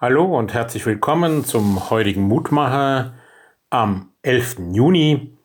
[0.00, 3.14] Hallo und herzlich willkommen zum heutigen Mutmacher
[3.70, 4.56] am 11.
[4.72, 5.38] Juni.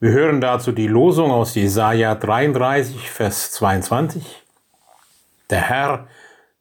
[0.00, 4.42] Wir hören dazu die Losung aus Jesaja 33, Vers 22.
[5.50, 6.08] Der Herr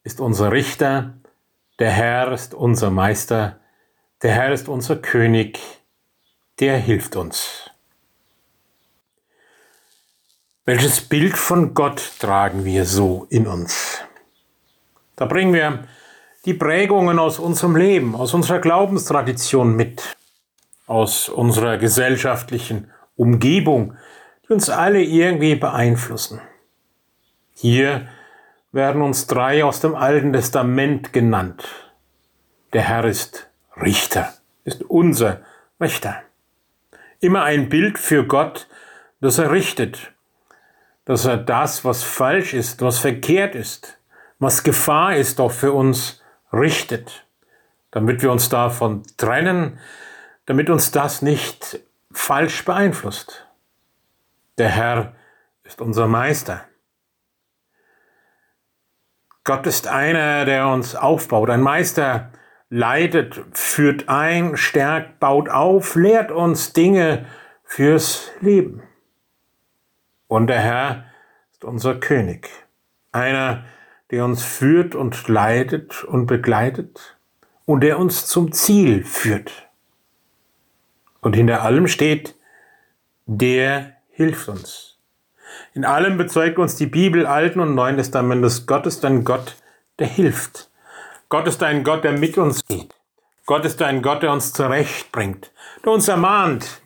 [0.03, 1.15] ist unser Richter,
[1.79, 3.59] der Herr ist unser Meister,
[4.21, 5.59] der Herr ist unser König,
[6.59, 7.71] der hilft uns.
[10.63, 13.99] Welches Bild von Gott tragen wir so in uns?
[15.15, 15.87] Da bringen wir
[16.45, 20.17] die Prägungen aus unserem Leben, aus unserer Glaubenstradition mit,
[20.87, 23.95] aus unserer gesellschaftlichen Umgebung,
[24.47, 26.41] die uns alle irgendwie beeinflussen.
[27.53, 28.07] Hier
[28.71, 31.63] werden uns drei aus dem Alten Testament genannt.
[32.73, 35.41] Der Herr ist Richter, ist unser
[35.79, 36.23] Richter.
[37.19, 38.67] Immer ein Bild für Gott,
[39.19, 40.11] das er richtet,
[41.05, 43.99] dass er das, was falsch ist, was verkehrt ist,
[44.39, 46.20] was Gefahr ist, auch für uns
[46.53, 47.27] richtet,
[47.91, 49.79] damit wir uns davon trennen,
[50.45, 51.79] damit uns das nicht
[52.11, 53.47] falsch beeinflusst.
[54.57, 55.15] Der Herr
[55.63, 56.65] ist unser Meister.
[59.43, 61.49] Gott ist einer, der uns aufbaut.
[61.49, 62.31] Ein Meister
[62.69, 67.25] leitet, führt ein, stärkt, baut auf, lehrt uns Dinge
[67.63, 68.83] fürs Leben.
[70.27, 71.05] Und der Herr
[71.51, 72.49] ist unser König.
[73.11, 73.65] Einer, der
[74.11, 77.17] der uns führt und leitet und begleitet
[77.65, 79.69] und der uns zum Ziel führt.
[81.21, 82.35] Und hinter allem steht,
[83.25, 84.97] der hilft uns.
[85.73, 89.55] In allem bezeugt uns die Bibel, Alten und Neuen Testamentes, Gott ist ein Gott,
[89.99, 90.69] der hilft.
[91.29, 92.93] Gott ist ein Gott, der mit uns geht.
[93.45, 95.51] Gott ist ein Gott, der uns zurechtbringt,
[95.85, 96.81] der uns ermahnt,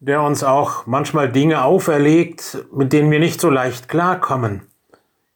[0.00, 4.71] der uns auch manchmal Dinge auferlegt, mit denen wir nicht so leicht klarkommen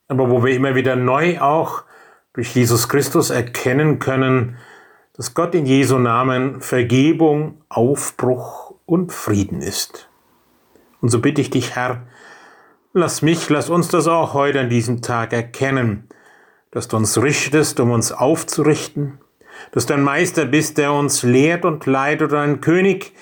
[0.09, 1.85] aber wo wir immer wieder neu auch
[2.33, 4.57] durch Jesus Christus erkennen können,
[5.15, 10.09] dass Gott in Jesu Namen Vergebung, Aufbruch und Frieden ist.
[11.01, 12.07] Und so bitte ich dich, Herr,
[12.93, 16.09] lass mich, lass uns das auch heute an diesem Tag erkennen,
[16.71, 19.19] dass du uns richtest, um uns aufzurichten,
[19.73, 23.15] dass du ein Meister bist, der uns lehrt und leitet, oder ein König,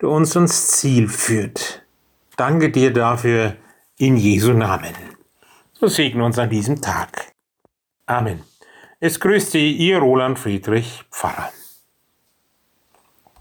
[0.00, 1.82] der uns ans Ziel führt.
[2.36, 3.56] Danke dir dafür
[3.96, 5.15] in Jesu Namen.
[5.78, 7.32] So segne uns an diesem Tag.
[8.06, 8.42] Amen.
[8.98, 11.50] Es grüßt Sie, Ihr Roland Friedrich Pfarrer.